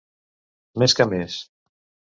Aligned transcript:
Més 0.83 0.97
que 1.01 1.09
més. 1.13 1.39